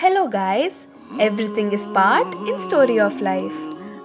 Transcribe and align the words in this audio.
Guys. 0.00 0.86
Everything 1.18 1.72
is 1.72 1.84
part 1.88 2.32
in 2.46 2.62
Story 2.62 3.00
of 3.00 3.20
Life. 3.20 3.56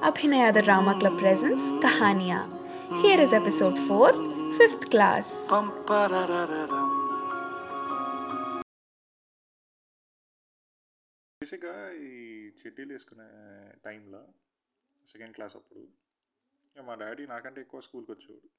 Abhinaya 0.02 0.52
the 0.52 0.62
Drama 0.62 0.98
Club 1.00 1.20
presents 1.20 1.62
Kahaniya. 1.84 2.40
Here 3.02 3.20
is 3.20 3.32
episode 3.32 3.78
4, 3.80 4.14
5th 4.58 4.90
class. 4.90 5.28
బేసిక్గా 11.42 11.74
ఈ 12.02 12.12
చిట్టీలు 12.60 12.92
వేసుకునే 12.94 13.28
టైంలో 13.86 14.22
second 15.08 15.36
class 15.36 15.56
అప్పుడు 15.60 15.82
ఇక 16.68 16.86
మా 16.88 16.96
డాడీ 17.02 17.26
నాకంటే 17.34 17.62
ఎక్కువ 17.62 17.82
స్కూల్కి 17.88 18.12
వచ్చేవాడు 18.14 18.50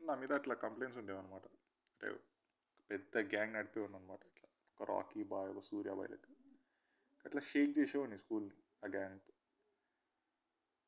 నా 0.00 0.14
మీద 0.22 0.32
అట్లా 0.32 0.56
కంప్లైంట్స్ 0.64 1.00
ఉండేవన్నమాట 1.02 1.46
అంటే 1.92 2.08
పెద్ద 2.90 3.26
గ్యాంగ్ 3.34 3.56
నడిపేవాడు 3.58 3.94
అనమాట 3.94 4.22
ఇట్లా 4.32 4.48
ఒక 4.72 4.88
రాకీ 4.92 5.22
బాయ్ 5.34 5.50
ఒక 5.54 5.62
సూర్యాబాయ్ 5.70 6.10
లెక్క 6.14 6.35
అట్లా 7.26 7.40
షేక్ 7.50 7.72
చేసేవాడిని 7.78 8.18
స్కూల్ 8.18 8.48
ఆ 8.82 8.88
గ్యాంగ్తో 8.88 9.32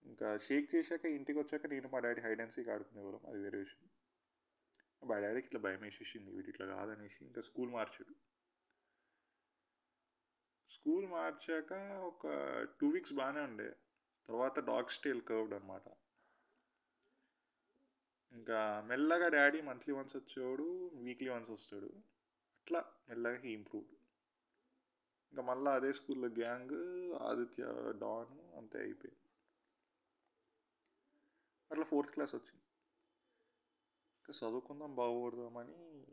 ఇంకా 0.05 0.29
షేక్ 0.39 0.75
చేశాక 0.75 1.05
ఇంటికి 1.17 1.39
వచ్చాక 1.39 1.67
నేను 1.67 1.89
మా 1.89 1.99
డాడీ 1.99 2.21
హైడ్ 2.21 2.41
అండ్ 2.41 2.53
సీక్ 2.53 2.69
ఆడుకునేవాళ్ళం 2.69 3.23
అది 3.27 3.39
వేరే 3.43 3.59
విషయం. 3.59 3.89
మా 5.05 5.17
డాడీకి 5.21 5.47
ఇట్లా 5.47 5.61
భయం 5.61 5.83
వేసేసింది 5.83 6.31
వీటి 6.31 6.51
ఇట్లా 6.51 6.67
కాదనేసి 6.67 7.21
ఇంకా 7.25 7.41
స్కూల్ 7.41 7.71
మార్చాడు. 7.73 8.15
స్కూల్ 10.69 11.07
మార్చాక 11.07 11.73
ఒక 12.03 12.25
టూ 12.81 12.89
వీక్స్ 12.89 13.15
బాగానే 13.15 13.41
ఉండే 13.41 13.69
తర్వాత 14.29 14.61
డాగ్ 14.61 14.91
స్టైల్ 14.91 15.23
కర్వ్డ్ 15.23 15.55
అనమాట 15.55 15.87
ఇంకా 18.33 18.59
మెల్లగా 18.87 19.29
డాడీ 19.29 19.61
మంత్లీ 19.61 19.95
వన్స్ 19.95 20.17
వచ్చేవాడు 20.17 20.67
వీక్లీ 21.05 21.29
వన్స్ 21.29 21.51
వస్తాడు. 21.51 21.91
అట్లా 22.61 22.81
మెల్లగా 23.09 23.39
హీ 23.39 23.51
ఇంప్రూవ్డ్ 23.51 23.98
ఇంకా 25.33 25.43
మళ్ళీ 25.43 25.71
అదే 25.71 25.93
స్కూల్లో 25.93 26.29
గ్యాంగ్ 26.29 27.15
ఆదిత్య 27.15 27.65
డాన్ 27.99 28.57
అంతే 28.57 28.79
అయిపోయింది. 28.79 29.21
అట్లా 31.71 31.85
ఫోర్త్ 31.85 32.13
క్లాస్ 32.13 32.35
వచ్చింది. 32.35 32.65
ఇంకా 34.19 34.49
చదువుకుందాం 34.49 34.97
బాగుపడదామని 34.97 36.05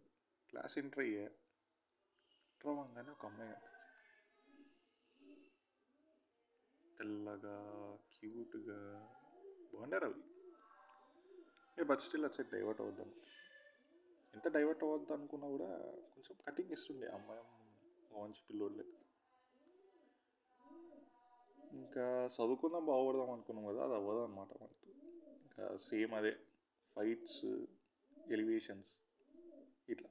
క్లాస్ 0.50 0.78
ఎంటర్ 0.78 1.00
అయ్యా. 1.00 1.22
ఎంటర్ 1.22 2.68
అవ్వగానే 2.68 3.12
ఒక 3.12 3.26
అమ్మాయి 3.26 3.52
కనిపించింది. 3.52 3.86
తెల్లగా 6.98 7.98
క్యూట్గా. 8.14 9.10
బాగున్నారు 9.74 10.06
అవి? 10.06 10.22
ఏ 11.80 11.84
బట్ 11.84 12.02
స్టిల్ 12.02 12.26
వచ్చే 12.26 12.46
డైవర్ట్ 12.54 12.82
అవద్దాం 12.82 13.14
ఎంత 14.36 14.54
డైవర్ట్ 14.54 14.84
అవ్వద్దు 14.84 15.14
అనుకున్నా 15.14 15.48
కూడా 15.48 15.68
కొంచెం 15.92 16.38
కటింగ్ 16.48 16.72
ఇస్తుండే. 16.72 17.08
అమ్మాయి 17.08 17.44
మంచి 18.22 18.42
పిల్లోడు 18.50 18.74
లెక్క. 18.74 19.05
ఇంకా 21.76 22.30
చదువుకుందాం 22.36 22.86
బాగుపడదాం 22.86 23.32
అనుకున్నాం 23.32 23.66
కదా 23.66 23.84
అది 23.84 23.94
అవ్వదు 23.94 24.20
అనమాట 24.20 24.48
మనతో 24.62 24.92
ఇంకా 25.46 25.78
సేమ్ 25.78 26.14
అదే 26.14 26.34
ఫైట్స్ 26.88 27.46
ఎలివేషన్స్ 28.28 29.02
ఇట్లా. 29.90 30.10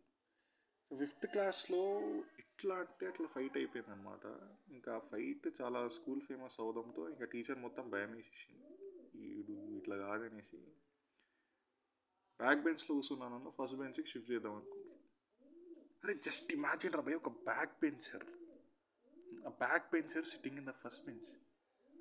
ఫిఫ్త్ 0.99 1.27
క్లాస్లో 1.27 2.01
ఎట్లా 2.39 2.75
అంటే 2.75 3.07
అట్లా 3.07 3.27
ఫైట్ 3.27 3.57
అయిపోయింది 3.57 3.91
అనమాట 3.91 4.25
ఇంకా 4.73 4.99
ఫైట్ 4.99 5.61
చాలా 5.61 5.89
స్కూల్ 5.89 6.21
ఫేమస్ 6.21 6.61
అవడంతో 6.61 7.09
ఇంకా 7.09 7.25
టీచర్ 7.25 7.59
మొత్తం 7.59 7.91
భయం 7.91 8.13
వేసేసింది. 8.13 8.65
వీడు 9.15 9.53
ఇట్లా 9.53 9.97
కాదనేసి. 9.97 10.57
బ్యాక్ 12.41 12.63
బెంచ్లో 12.63 12.95
కూర్చున్నాను 12.95 13.51
ఫస్ట్ 13.51 13.77
బెంచ్కి 13.77 14.09
షిఫ్ట్ 14.09 14.31
చేద్దాం 14.31 14.55
అనుకుంటున్నాను 14.55 15.03
అరే 16.05 16.15
జస్ట్ 16.15 16.53
ఇమాజిన్ 16.53 16.93
రా 16.93 17.01
భయ్ 17.01 17.15
ఒక 17.15 17.29
బ్యాక్ 17.29 17.81
బెంచర్. 17.81 18.27
ఆ 19.47 19.49
back 19.49 19.93
bencher 19.93 20.25
sitting 20.25 20.59
in 20.59 20.67
the 20.67 20.71
first 20.71 21.05
bench 21.07 21.44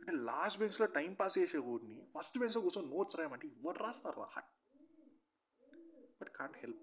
అంటే 0.04 0.14
లాస్ట్ 0.23 0.59
బెంచ్లో 0.59 0.86
టైం 0.86 1.14
పాస్ 1.14 1.38
చేసే 1.38 1.58
కూడిని 1.58 2.06
ఫస్ట్ 2.16 2.40
బెంచ్లో 2.40 2.62
కూర్చొని 2.62 2.88
నోట్స్ 2.88 3.16
రాయమంటే 3.16 3.48
ఎవరు 3.48 3.83
రాస్తారు 3.83 4.20
రా 4.22 4.42
బట్ 6.22 6.30
కాంట్ 6.30 6.58
హెల్ప్. 6.58 6.82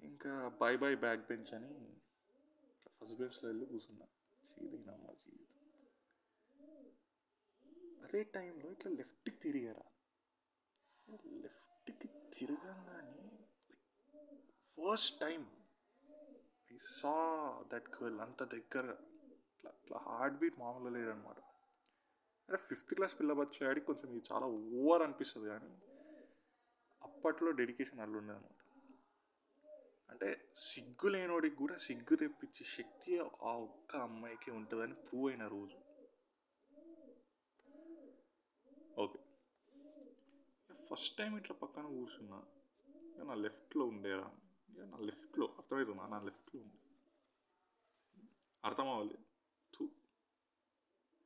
ఇంకా 0.00 0.48
బై 0.60 0.76
బై 0.76 0.94
బ్యాక్ 0.94 1.20
బెంచ్ 1.26 1.54
అని 1.54 1.72
ఫస్ట్ 2.94 3.18
బెంచ్లో 3.18 3.48
వెళ్ళి 3.48 3.66
కూర్చున్నా. 3.66 4.06
సీదిగినమ్మ 4.50 5.12
జీవితం. 5.12 5.42
అదే 8.04 8.24
టైంలో 8.24 8.70
ఇట్లా 8.70 8.92
లెఫ్ట్కి 8.92 9.36
తిరిగారా? 9.38 9.86
లెఫ్ట్కి 11.42 12.08
తిరగంగానే 12.34 13.28
first 14.66 15.20
time 15.20 15.42
I 16.70 16.78
saw 16.78 17.16
that 17.72 17.90
girl 17.96 18.20
అంత 18.20 18.42
దగ్గర 18.42 18.86
ఇట్లా 19.66 19.98
ఇట్లా 19.98 19.98
హార్ట్ 20.08 20.36
బీట్ 20.36 20.58
మామూలుగా 20.58 20.90
లేదనమాట. 20.90 21.38
అంటే 22.48 22.58
ఫిఫ్త్ 22.68 22.94
క్లాస్ 22.94 23.18
పిల్లబచ్చాడికి 23.18 23.86
కొంచెం 23.86 24.10
ఇది 24.10 24.22
చాలా 24.32 24.46
ఓవర్ 24.80 25.02
అనిపిస్తుంది 25.02 25.48
కానీ 25.48 25.70
అప్పట్లో 27.02 27.50
డెడికేషన్ 27.52 28.00
అల్లు 28.00 28.18
ఉండేదన్నమాట 28.18 28.52
అంటే 30.10 30.28
సిగ్గు 30.54 31.08
లేనోడికి 31.08 31.56
కూడా 31.56 31.76
సిగ్గు 31.76 32.16
తెప్పించే 32.16 32.64
శక్తి 32.64 33.12
ఆ 33.20 33.52
ఒక్క 33.58 33.96
అమ్మాయికి 33.96 34.50
ఉంటుందని 34.50 34.94
ప్రూవ్ 35.06 35.26
అయిన 35.30 35.46
రోజు. 35.46 35.78
ఓకే 38.98 39.18
ఫస్ట్ 40.70 41.18
టైం 41.18 41.36
ఇట్లా 41.36 41.56
పక్కన 41.62 41.86
కూర్చున్నా 41.86 42.38
ఇక 43.10 43.22
నా 43.22 43.34
లెఫ్ట్లో 43.34 43.84
ఉండేరా 43.84 44.28
ఇక 44.68 44.80
నా 44.84 44.98
లెఫ్ట్లో 44.98 45.46
అర్థమవుతుందా 45.58 46.06
నా 46.06 46.20
లెఫ్ట్లో 46.20 46.60
ఉండే. 46.60 46.78
అర్థం 48.64 48.88
అవ్వాలి 48.88 49.16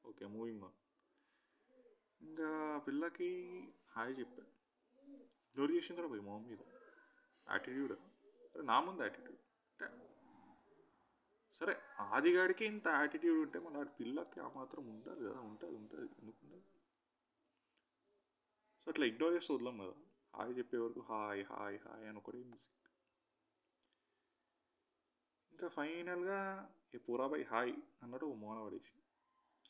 ఓకే 0.05 0.25
మూవింగ్ 0.35 0.65
ఆన్ 0.65 0.77
ఇంకా 2.21 2.49
పిల్లకి 2.87 3.29
హాయ్ 3.93 4.13
చెప్పా. 4.19 4.43
ఇగ్నోర్ 5.47 5.73
చేసిందిరా 5.77 6.09
పోయి 6.11 6.23
మా 6.27 6.35
మీద. 6.45 6.61
యాటిట్యూడ్ 7.47 7.93
అరే 7.95 8.63
నా 8.65 8.77
ముందు 8.87 9.03
యాటిట్యూడ్ 9.07 9.41
అంటే 9.71 9.87
సరే 11.55 11.73
ఆదిగాడికి 12.09 12.65
ఇంత 12.73 12.89
యాటిట్యూడ్ 12.99 13.39
ఉంటే 13.45 13.59
మన 13.65 13.83
పిల్లకి 13.99 14.39
ఆ 14.41 14.51
మాత్రం 14.59 14.83
ఉండాలి 14.93 15.23
కదా 15.27 15.41
ఉంటుంది 15.49 15.75
ఉంటుంది. 15.81 16.07
ఎందుకు 16.15 16.39
ఉంటుంది 16.45 16.67
సో 18.83 18.91
అట్లా 18.91 19.07
ఇగ్నోర్ 19.11 19.35
చేస్తే 19.37 19.53
వదలం 19.57 19.79
కదా. 19.83 19.97
హాయ్ 20.35 20.53
చెప్పే 20.59 20.79
వరకు 20.85 21.03
హాయ్ 21.11 21.43
హాయ్ 21.51 21.79
హాయ్ 21.85 22.05
అని 22.09 22.19
ఒకటే 22.21 22.43
మ్యూజిక్ 22.45 22.77
ఇంకా 25.53 25.69
ఫైనల్గా 25.77 26.39
ఏ 26.95 27.01
పూరాబాయ్ 27.07 27.45
హాయ్ 27.51 27.73
అన్నట్టు 28.03 28.27
ఒక 28.27 28.39
మోన 28.43 28.59
పడేసి 28.67 28.95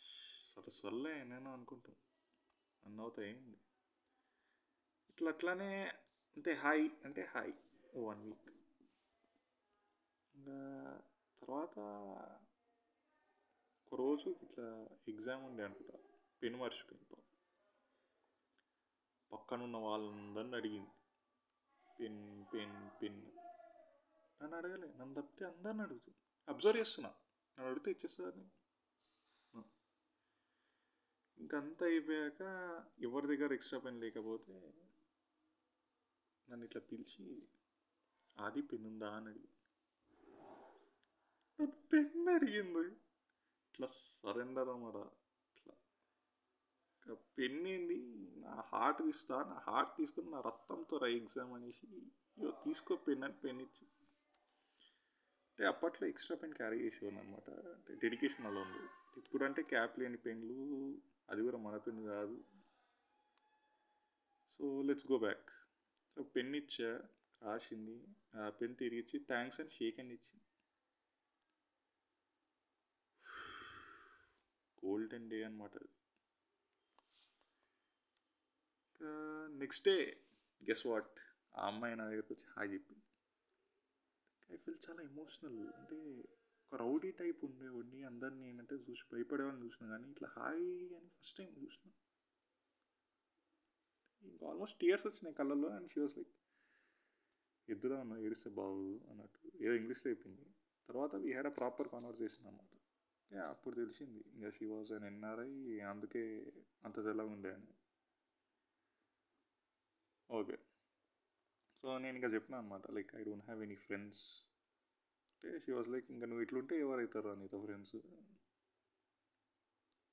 సరే 0.02 0.70
సర్లే 0.70 1.24
నేను 1.24 1.52
అనుకుంటాం. 1.52 1.96
అన్న 2.86 3.22
ఏంది? 3.22 3.58
ఇట్లా 5.10 5.30
అట్లానే 5.30 5.88
అంటే 6.36 6.54
హాయ్ 6.54 6.90
అంటే 7.04 7.24
హాయ్ 7.24 7.52
వన్ 7.96 8.24
వీక్. 8.24 8.50
ఇంకా 10.34 10.58
తర్వాత 11.42 11.78
ఒక 13.86 13.94
రోజు 13.98 14.38
ఇట్లా 14.42 14.88
ఎగ్జామ్ 15.08 15.44
ఉండే 15.44 15.64
అనుకుంటా. 15.64 15.98
పెను 16.42 16.58
మర్చిపోయింది 16.58 17.22
పక్కనున్న 19.32 19.76
వాళ్ళందరిని 19.76 20.56
అడిగింది. 20.56 20.90
Pen 22.00 22.44
pen 22.54 23.02
pen. 23.02 23.22
నన్ను 24.42 24.56
అడగలే 24.56 24.88
నన్ను 24.88 25.22
తప్పితే 25.22 25.44
అందరిని 25.44 25.82
అడుగుతుంది. 25.82 26.18
అబ్జర్వ్ 26.48 26.80
చేస్తున్నా. 26.80 27.10
నన్ను 27.10 27.70
అడిగితే 27.70 27.90
ఇచ్చేస్తుంది 27.90 28.59
ఇంకంతా 31.40 31.86
అయిపోయాక 31.86 32.42
ఎవరి 33.00 33.26
దగ్గర 33.26 33.52
ఎక్స్ట్రా 33.52 33.78
పెన్ 33.78 34.00
లేకపోతే 34.00 34.72
నన్ను 36.50 36.64
ఇట్లా 36.64 36.82
పిలిచి 36.92 37.42
ఆది 38.40 38.62
పెన్ 38.62 38.86
ఉందా? 38.86 39.10
అని 39.10 39.28
అడిగింది. 39.28 39.48
పెన్ 41.92 42.28
అడిగింది. 42.28 42.88
ఇట్లా 43.70 43.86
సరెండర్ 43.86 44.68
అన్నమాట. 44.68 44.96
ఇట్లా. 45.50 45.74
ఇంకా 47.06 47.14
పెన్ 47.38 47.66
ఏంది? 47.66 48.30
నా 48.40 48.62
హార్ట్ 48.66 49.02
ఇస్తా 49.02 49.44
నా 49.44 49.72
హార్ట్ 49.72 49.96
తీసుకుని 49.96 50.30
నా 50.30 50.40
రక్తంతో 50.40 50.98
రా 50.98 51.08
ఎగ్జామ్ 51.08 51.52
అనేసి 51.52 51.86
ఇగో 51.86 52.50
తీసుకో 52.64 52.96
పెన్ 52.96 53.24
అని 53.24 53.32
పెన్ 53.32 53.60
ఇచ్చి. 53.60 53.88
అంటే 55.50 55.66
అప్పట్లో 55.66 56.08
ఎక్స్ట్రా 56.08 56.36
పెన్ 56.36 56.54
క్యారీ 56.54 56.78
చేసేవాడిని 56.78 57.22
అనమాట 57.22 57.50
అంటే 57.50 57.94
డెడికేషన్ 57.94 58.46
అలా 58.46 58.60
ఉంది. 58.60 58.88
ఇప్పుడంటే 59.20 59.62
క్యాప్ 59.62 59.98
లేని 59.98 60.16
పెన్లు 60.16 60.54
అది 61.30 61.40
కూడా 61.42 61.58
మన 61.58 61.76
పెన్ 61.76 62.00
కాదు. 62.06 62.36
So 64.54 64.64
let's 64.88 65.08
go 65.12 65.18
back 65.18 65.50
so 66.12 66.22
pen 66.36 66.54
ఇచ్చా 66.54 66.90
రాసింది. 67.42 67.96
ఆ 68.36 68.50
పెన్ 68.50 68.74
తిరిగిచ్చి 68.76 69.18
థ్యాంక్స్ 69.28 69.60
అని 69.60 69.70
షేక్ 69.70 69.98
అని 70.00 70.14
ఇచ్చింది 70.14 70.46
గోల్డెన్ 74.82 75.30
డే 75.30 75.38
అనమాట 75.44 75.74
అది. 75.82 75.90
నెక్స్ట్ 79.62 79.84
డే 79.88 79.96
గెస్ 80.60 80.84
వాట్ 80.86 81.14
ఆ 81.54 81.66
అమ్మాయి 81.66 81.96
నా 81.96 82.04
దగ్గరకు 82.08 82.32
వచ్చి 82.32 82.46
హాయ్ 82.54 82.70
చెప్పింది 82.74 83.04
ఐ 84.50 84.56
ఫీల్ 84.56 84.80
చాలా 84.86 85.02
ఎమోషనల్ 85.02 85.58
అంటే 85.78 85.98
ఒక 86.72 86.78
రౌడీ 86.80 87.08
టైప్ 87.10 87.40
ఉండేవాడిని 87.46 88.00
అందరిని 88.08 88.42
ఏంటంటే 88.48 88.74
చూసి 88.86 89.04
భయపడేవాడిని 89.12 89.62
చూసిన 89.64 89.86
కానీ 89.92 90.06
ఇట్లా 90.12 90.28
హాయ్ 90.34 90.66
అని 90.98 91.08
ఫస్ట్ 91.16 91.36
టైం 91.38 91.48
చూసిన. 91.62 91.88
ఇంకా 94.22 94.44
ఆల్మోస్ట్ 94.50 94.76
టీయర్స్ 94.80 95.06
వచ్చినాయి 95.06 95.36
కళ్ళల్లో 95.38 95.68
అండ్ 95.76 95.88
షీ 95.92 95.98
వాస్ 96.00 96.14
లైక్ 96.18 96.32
ఎద్దులా 97.68 97.96
ఉన్నా 98.04 98.16
ఏడిస్తే 98.26 98.50
బాగోదు 98.58 98.94
అన్నట్టు. 99.10 99.40
ఏదో 99.64 99.74
ఇంగ్లీష్లో 99.80 100.08
అయిపోయింది 100.10 100.46
తర్వాత 100.88 101.14
we 101.24 101.32
had 101.32 101.48
a 101.50 101.54
proper 101.60 101.88
conversation 101.94 102.46
అనమాట 102.50 102.66
అప్పుడు 103.50 103.74
తెలిసింది. 103.74 104.22
ఇంకా 104.34 104.50
షీ 104.50 104.66
వాజ్ 104.66 104.92
అని 104.92 105.06
ఎన్ఆర్ఐ 105.06 105.50
అందుకే 105.92 106.22
అంత 106.84 106.96
తెల్లగా 107.06 107.32
ఉండే 107.36 107.52
అని. 107.58 107.72
ఓకే 110.30 110.56
సో 111.84 111.90
నేను 112.04 112.14
ఇంకా 112.20 112.30
చెప్పిన 112.36 112.54
అనమాట 112.62 112.86
like 112.98 113.12
I 113.20 113.24
don't 113.28 113.44
have 113.44 113.62
any 113.66 113.78
friends 113.86 114.24
అంటే 115.44 115.60
షీ 115.60 115.72
వాజ్ 115.72 115.88
లైక్ 115.88 116.10
ఇంకా 116.10 116.26
నువ్వు 116.26 116.42
ఇట్లుంటే 116.42 116.80
ఎవరైతారు 116.80 117.34
నీతో 117.34 117.64
ఫ్రెండ్స్ 117.64 117.96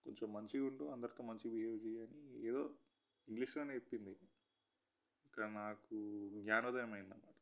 కొంచెం 0.04 0.34
మంచిగా 0.34 0.66
ఉండు 0.66 0.86
అందరితో 0.86 1.24
మంచిగా 1.24 1.54
బిహేవ్ 1.54 1.86
చేయని 1.86 2.48
ఏదో 2.48 2.62
ఇంగ్లీష్లోనే 3.28 3.74
చెప్పింది. 3.74 4.14
ఇంకా 5.26 5.48
నాకు 5.48 5.98
జ్ఞానోదయం 6.42 6.94
అయిందన్నమాట. 6.94 7.34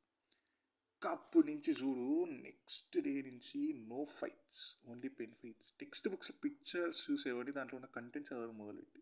కప్పు 1.01 1.39
నుంచి 1.39 1.71
చూడు 1.71 2.25
నెక్స్ట్ 2.41 2.97
డే 2.99 3.21
నుంచి 3.21 3.73
no 3.73 4.05
fights 4.05 4.88
only 4.88 5.09
pen 5.09 5.35
fights 5.35 5.73
textbooks 6.09 6.31
pictures 6.43 7.11
చూసేవాడి 7.11 7.51
దాంట్లో 7.51 7.77
ఉన్న 7.77 7.85
కంటెంట్ 7.85 8.33
చదవడం 8.33 8.57
మొదలెట్టి 8.57 9.01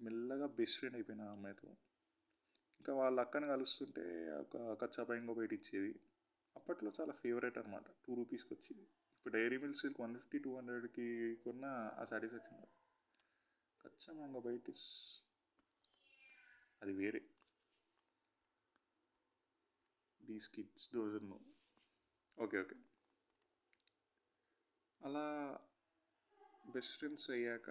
మెల్లగా 0.00 0.46
బెస్ట్ 0.46 0.78
ఫ్రెండ్ 0.78 0.96
అయిపోయిన 0.96 1.22
ఆ 1.22 1.32
అమ్మాయితో. 1.32 1.68
ఇంకా 2.80 2.94
వాళ్ళ 2.94 3.20
అక్కని 3.20 3.46
కలుస్తుంటే 3.46 4.04
ఒక 4.30 4.84
కచ్చాపాయంగా 4.84 5.32
బయట 5.32 5.52
ఇచ్చేది 5.52 5.92
అప్పట్లో 6.56 6.92
చాలా 7.00 7.12
ఫేవరెట్ 7.12 7.58
అనమాట 7.58 7.86
టూ 8.04 8.14
రూపీస్కి 8.14 8.54
వచ్చేది. 8.54 8.84
ఇప్పుడు 9.16 9.34
Dairy 9.34 9.58
Milk 9.58 9.80
silk 9.80 10.00
one 10.00 10.14
fifty 10.18 10.38
two 10.38 10.56
హండ్రెడ్కి 10.56 11.36
కొన్న 11.44 11.64
ఆ 12.00 12.04
సాటిస్ఫాక్షన్ 12.04 12.62
కచ్చా 13.80 14.12
మ్యాంగో 14.12 14.40
బయట 14.40 14.70
అది 16.82 16.92
వేరే. 16.92 17.20
These 20.20 20.48
kids 20.48 20.88
those 20.94 21.16
okay 22.38 22.58
okay 22.60 22.76
అలా 25.00 25.26
బెస్ట్ 26.74 26.98
ఫ్రెండ్స్ 26.98 27.30
అయ్యాక 27.30 27.70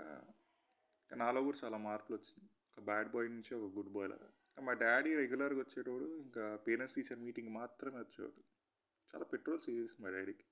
నాలో 1.11 1.43
కూడా 1.43 1.57
చాలా 1.63 1.77
మార్పులు 1.77 2.15
వచ్చింది 2.17 2.49
ఒక 2.71 2.83
బ్యాడ్ 2.83 3.09
బాయ్ 3.11 3.29
నుంచి 3.29 3.51
ఒక 3.55 3.67
గుడ్ 3.77 3.89
బాయ్ 3.89 4.09
లాగా. 4.09 4.29
మా 4.57 4.73
డాడీ 4.73 5.15
రెగ్యులర్గా 5.15 5.59
వచ్చేటోడు 5.59 6.07
ఇంకా 6.23 6.43
పేరెంట్స్ 6.67 6.95
టీచర్ 6.95 7.19
మీటింగ్ 7.19 7.49
మాత్రమే 7.49 7.99
వచ్చేవాడు. 7.99 8.41
చాలా 9.15 9.25
పెట్రోల్ 9.25 9.59
సీరియస్ 9.59 10.01
మా 10.01 10.09
డాడీకి. 10.09 10.45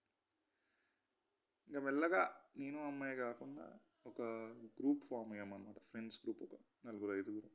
ఇంకా 1.68 1.80
మెల్లగా 1.80 2.42
నేను 2.58 2.88
అమ్మాయి 2.88 3.18
కాకుండా 3.18 3.80
ఒక 4.06 4.22
గ్రూప్ 4.80 5.04
ఫామ్ 5.04 5.32
అయ్యామన్నమాట. 5.32 5.80
ఫ్రెండ్స్ 5.80 6.22
గ్రూప్ 6.24 6.44
ఒక 6.44 6.60
నలుగురు 6.86 7.18
ఐదుగురు. 7.18 7.46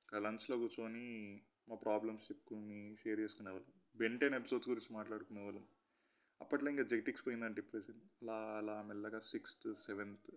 ఇంకా 0.00 0.18
లంచ్లో 0.18 0.56
కూర్చొని 0.56 1.42
మా 1.68 1.76
ప్రాబ్లమ్స్ 1.76 2.32
చెప్పుకుని 2.32 2.96
షేర్ 2.96 3.20
చేసుకునేవాళ్ళం. 3.20 3.72
బెంటెన్ 3.96 4.34
ఎపిసోడ్స్ 4.34 4.68
గురించి 4.68 4.94
మాట్లాడుకునేవాళ్ళం. 4.94 5.68
అప్పట్లో 6.40 6.70
ఇంకా 6.70 6.82
జెటిక్స్ 6.82 7.26
పోయిందని 7.26 7.54
డిప్రెషన్. 7.54 8.00
అలా 8.22 8.56
అలా 8.56 8.82
మెల్లగా 8.82 9.18
సిక్స్త్ 9.18 9.74
సెవెంత్. 9.74 10.30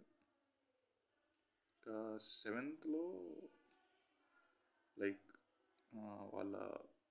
ఇంకా 1.76 2.18
సెవెంత్లో 2.22 3.04
లైక్ 5.00 5.32
వాళ్ళ 6.34 6.56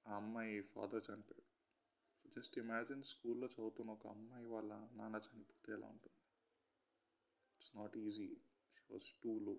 ఆ 0.08 0.16
అమ్మాయి 0.16 0.62
ఫాదర్ 0.62 1.04
చనిపోయాడు. 1.10 1.57
జస్ట్ 2.36 2.58
ఇమాజిన్ 2.58 3.04
స్కూల్లో 3.04 3.46
చదువుతున్న 3.46 3.90
ఒక 3.90 4.06
అమ్మాయి 4.06 4.46
వాళ్ళ 4.46 4.72
నాన్న 4.92 5.16
చనిపోతే 5.16 5.72
ఎలా 5.72 5.86
ఉంటుంది? 5.86 6.18
It's 7.54 7.76
not 7.76 7.96
easy 7.98 8.28
she 8.72 8.84
was 8.90 9.14
too 9.22 9.38
low 9.38 9.54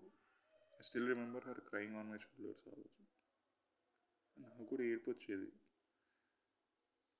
I 0.80 0.82
still 0.82 1.08
remember 1.08 1.48
her 1.48 1.60
crying 1.60 1.96
on 1.96 2.10
my 2.10 2.18
shoulders 2.18 2.68
ఆ 2.68 2.74
రోజు 2.76 3.00
నాకు 4.36 4.64
కూడా 4.64 4.82
ఏడుపు 4.82 5.10
వచ్చేది. 5.10 5.50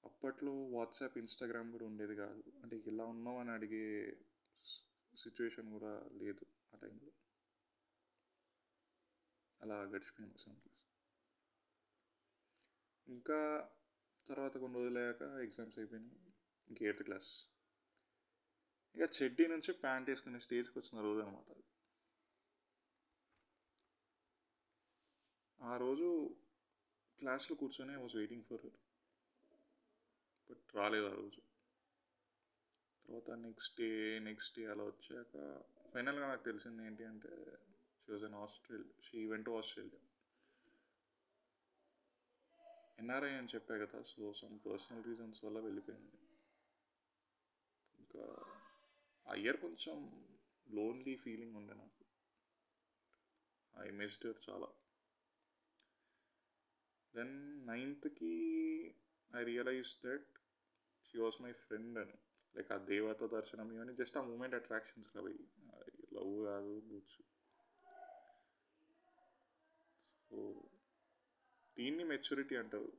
అప్పట్లో 0.04 0.52
వాట్సాప్ 0.70 1.18
ఇన్స్టాగ్రామ్ 1.18 1.72
కూడా 1.72 1.84
ఉండేది 1.84 2.16
కాదు. 2.16 2.42
అంటే 2.62 2.82
ఎలా 2.86 3.04
ఉన్నావు 3.04 3.38
అని 3.38 3.50
అడిగే 3.50 3.84
సిచ్యువేషన్ 5.16 5.72
కూడా 5.72 5.92
లేదు 6.12 6.46
ఆ 6.74 6.76
టైంలో 6.76 7.10
అలా 9.60 9.82
గడిచిపోయింది. 9.82 10.38
సెవెంత్ 10.38 10.68
ఇంకా 13.08 13.38
తర్వాత 14.28 14.56
కొన్ని 14.56 14.78
రోజులయ్యాక 14.78 15.22
ఎగ్జామ్స్ 15.22 15.78
అయిపోయినాయి. 15.78 16.20
ఇంక 16.68 16.82
ఎయిత్ 16.82 17.02
క్లాస్. 17.02 17.46
ఇక 18.94 19.22
చెడ్డీ 19.22 19.46
నుంచి 19.46 19.72
ప్యాంట్ 19.72 20.10
వేసుకునే 20.10 20.40
స్టేజ్కి 20.40 20.78
వచ్చిన 20.78 21.00
రోజు 21.02 21.20
అనమాట 21.20 21.50
అది. 21.50 21.64
ఆ 25.60 25.76
రోజు 25.76 26.36
క్లాస్లో 27.18 27.56
కూర్చొని 27.56 27.92
I 27.92 27.96
was 27.96 28.16
waiting 28.16 28.44
for 28.44 28.60
her 28.66 28.78
but 30.50 30.76
రాలేదు 30.76 31.06
ఆ 31.06 31.12
రోజు. 31.12 31.40
తర్వాత 33.04 33.30
నెక్స్ట్ 33.30 33.80
డే 33.80 34.18
నెక్స్ట్ 34.18 34.58
డే 34.58 34.66
అలా 34.66 34.84
వచ్చాక 34.84 35.62
ఫైనల్గా 35.94 36.28
నాకు 36.28 36.44
తెలిసింది 36.44 36.86
ఏంటి 36.86 37.04
అంటే 37.04 37.32
she 38.02 38.12
was 38.12 38.24
in 38.24 38.34
Australia 38.34 38.94
she 39.00 39.18
event 39.18 39.48
Australia 39.48 40.00
NRI 43.00 43.30
అని 43.30 43.48
చెప్పా 43.54 43.76
కదా 43.76 44.02
సో 44.02 44.32
సమ్ 44.32 44.58
పర్సనల్ 44.66 45.04
రీజన్స్ 45.04 45.44
వల్ల 45.44 45.58
వెళ్ళిపోయింది. 45.58 46.18
ఇంకా 47.98 48.44
ఆ 49.28 49.34
ఇయర్ 49.34 49.56
కొంచెం 49.56 49.96
లోన్లీ 50.70 51.16
ఫీలింగ్ 51.16 51.56
ఉండే 51.56 51.74
నాకు. 51.74 52.04
ఐ 53.78 53.90
మిస్డ్ 53.90 54.50
చాలా. 54.50 54.66
Then 57.14 57.66
నైన్త్కి 57.66 58.34
I 59.36 59.44
realize 59.44 59.96
that 60.06 60.26
she 61.04 61.18
was 61.18 61.42
my 61.42 61.52
friend 61.52 61.98
అని. 61.98 62.18
లైక్ 62.56 62.72
ఆ 62.72 62.76
దేవత 62.76 63.24
దర్శనం 63.24 63.72
ఇవన్నీ 63.72 63.94
జస్ట్ 63.94 64.18
ఆ 64.18 64.22
మూమెంట్ 64.22 64.54
అట్రాక్షన్స్ 64.54 65.16
అవి 65.16 65.38
లవ్ 66.12 66.44
కాదు 66.44 66.80
బూట్స్ 66.80 67.22
సో 70.30 70.64
దీన్ని 71.80 72.04
మెచ్యూరిటీ 72.04 72.56
అంటారు. 72.56 72.92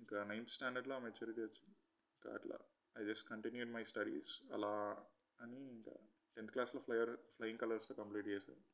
ఇంకా 0.00 0.24
నైన్త్ 0.24 0.50
స్టాండర్డ్లో 0.50 0.94
ఆ 0.94 0.98
మెచ్యూరిటీ 0.98 1.40
వచ్చింది. 1.40 1.76
ఇంకా 2.14 2.34
అట్లా. 2.34 2.58
I 2.98 3.04
just 3.04 3.28
continued 3.28 3.70
my 3.70 3.84
studies 3.84 4.42
అలా 4.52 5.06
అని 5.40 5.68
ఇంకా 5.70 5.94
టెన్త్ 6.36 6.52
క్లాస్లో 6.52 6.80
ఫ్లయర్ 6.80 7.16
ఫ్లయింగ్ 7.30 7.58
కలర్స్తో 7.58 7.94
కంప్లీట్ 7.94 8.28
చేశాను. 8.28 8.64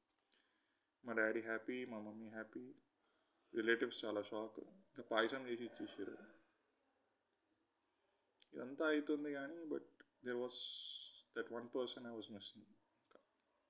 మా 1.05 1.13
డాడీ 1.13 1.41
హ్యాపీ 1.41 1.85
మా 1.85 2.01
మమ్మీ 2.01 2.29
హ్యాపీ 2.29 2.75
రిలేటివ్స్ 3.55 4.05
చాలా 4.05 4.23
షాక్ 4.23 4.59
ఇంకా 4.61 5.03
పాయసం 5.03 5.49
చేసి 5.49 5.65
ఇచ్చేసారు. 5.65 6.15
ఇదంతా 8.53 8.85
అవుతుంది 8.87 9.33
కానీ 9.33 9.65
but 9.65 9.91
there 10.25 10.37
was 10.37 10.61
that 11.37 11.53
one 11.53 11.69
person 11.75 12.07
I 12.07 12.11
was 12.11 12.31
missing 12.31 12.67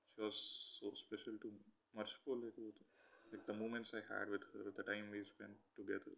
she 0.09 0.21
was 0.21 0.41
so 0.79 0.95
special 0.95 1.39
to 1.39 1.47
మర్చిపోలేకపోతుంది 1.95 2.89
like 3.31 3.45
the 3.47 3.53
moments 3.53 3.93
I 3.93 4.01
had 4.09 4.29
with 4.29 4.45
her, 4.51 4.63
the 4.77 4.83
time 4.83 5.05
we 5.11 5.21
spent 5.23 5.57
together. 5.77 6.15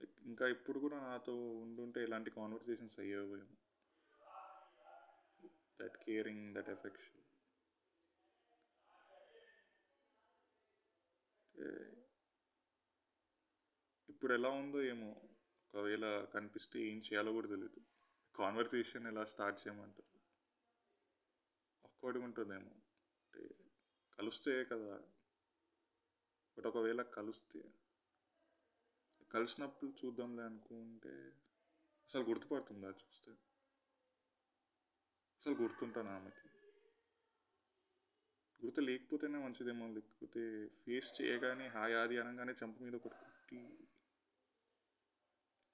Like, 0.00 0.14
ఇంకా 0.26 0.48
ఇప్పుడు 0.48 0.78
కూడా 0.78 1.00
నాతో 1.00 1.34
ఉండుంటే 1.50 2.02
ఇలాంటి 2.02 2.30
కాన్వర్సేషన్స్ 2.30 3.00
అయ్యేవేమో. 3.00 3.56
దట్ 5.80 5.96
కేరింగ్ 6.04 6.54
దట్ 6.54 6.68
ఎఫెక్షన్ 6.68 7.24
ఇప్పుడు 14.08 14.32
ఎలా 14.34 14.48
ఉందో 14.48 14.82
ఏమో 14.82 15.10
ఒకవేళ 15.74 16.24
కనిపిస్తే 16.24 16.78
ఏం 16.80 16.98
చేయాలో 16.98 17.32
కూడా 17.32 17.48
తెలియదు 17.48 17.80
కాన్వర్సేషన్ 18.34 19.06
ఎలా 19.06 19.24
స్టార్ట్ 19.24 19.68
చేయమంటారు? 19.68 20.08
అక్కడ 21.84 22.18
ఉంటుందేమో. 22.18 22.87
కలిస్తే 24.18 24.64
కదా. 24.64 24.94
బట్ 26.58 26.66
ఒకవేళ 26.66 27.02
కలిస్తే 27.02 27.60
కలిసినప్పుడు 29.30 29.90
చూద్దాంలే 29.90 30.42
అనుకుంటే 30.42 31.14
అసలు 32.08 32.24
గుర్తుపడుతుందా 32.24 32.88
చూస్తే? 32.88 33.32
అసలు 35.40 35.54
గుర్తుంటాను 35.54 36.10
ఆమెకి? 36.10 36.48
గుర్తు 38.62 38.80
లేకపోతేనే 38.80 39.38
మంచిదేమో 39.38 39.88
లేకపోతే 39.88 40.42
ఫేస్ 40.68 41.22
చేయగానే 41.22 41.68
హాయ్ 41.68 41.94
ఆది 41.94 42.18
అనగానే 42.18 42.52
చంప 42.52 42.82
మీద 42.82 42.94
ఒకటి 42.94 43.16
కుట్టి 43.16 43.60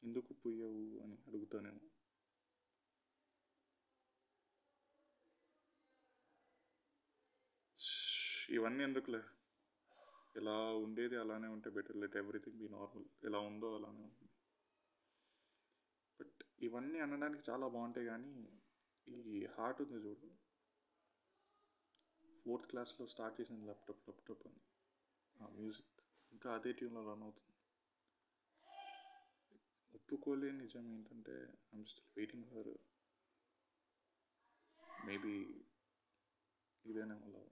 ఎందుకు 0.03 0.33
పోయావు 0.35 1.03
అని 1.03 1.17
అడుగుతానేమో. 1.27 1.94
ఇవన్నీ 8.55 8.85
ఎందుకులే? 8.85 9.21
ఎలా 10.37 10.55
ఉండేది 10.77 11.17
అలానే 11.17 11.49
ఉంటే 11.49 11.71
better 11.71 11.97
let 11.97 12.17
everything 12.17 12.59
be 12.59 12.69
normal 12.69 13.05
ఎలా 13.25 13.39
ఉందో 13.39 13.75
అలానే 13.75 14.03
ఉంటుంది. 14.03 14.33
బట్ 16.21 16.43
ఇవన్నీ 16.63 17.01
అనడానికి 17.01 17.51
చాలా 17.51 17.69
బాగుంటాయి 17.69 18.07
కానీ 18.07 18.33
ఈ 19.33 19.47
హార్ట్ 19.55 19.83
ఉంది 19.83 19.99
చూడు. 20.05 20.29
ఫోర్త్ 22.47 22.67
క్లాస్లో 22.67 23.07
స్టార్ట్ 23.07 23.41
చేసింది 23.41 23.65
ల్యాప్టాప్ 23.65 24.03
ల్యాప్టాప్ 24.09 24.47
అని. 24.47 24.63
ఆ 25.37 25.49
మ్యూజిక్ 25.49 26.01
ఇంకా 26.33 26.55
అదే 26.55 26.73
ట్యూన్లో 26.73 27.13
రన్ 27.13 27.23
అవుతుంది. 27.23 27.51
ఒప్పుకోలేని 29.95 30.59
నిజం 30.59 30.93
ఏంటంటే 30.93 31.37
I'm 31.73 31.87
still 31.87 32.13
waiting 32.17 32.45
for 32.45 32.71
maybe 35.05 35.35
ఇదేనేమో 36.85 37.27
లవ్ 37.27 37.51